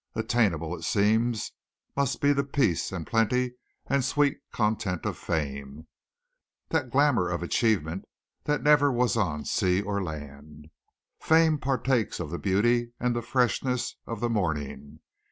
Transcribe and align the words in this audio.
Attainable, 0.15 0.75
it 0.75 0.81
seems, 0.81 1.51
must 1.95 2.21
be 2.21 2.33
the 2.33 2.43
peace 2.43 2.91
and 2.91 3.05
plenty 3.05 3.53
and 3.85 4.03
sweet 4.03 4.39
content 4.51 5.05
of 5.05 5.15
fame 5.15 5.85
that 6.69 6.89
glamour 6.89 7.29
of 7.29 7.43
achievement 7.43 8.05
that 8.45 8.63
never 8.63 8.91
was 8.91 9.15
on 9.15 9.45
sea 9.45 9.79
or 9.79 10.01
land. 10.01 10.71
Fame 11.19 11.59
partakes 11.59 12.19
of 12.19 12.31
the 12.31 12.39
beauty 12.39 12.93
and 12.99 13.23
freshness 13.23 13.95
of 14.07 14.21
the 14.21 14.29
morning. 14.31 15.01